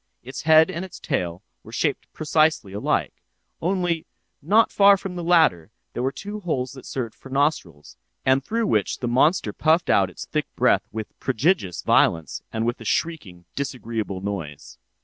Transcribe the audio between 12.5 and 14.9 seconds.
and with a shrieking, disagreeable noise.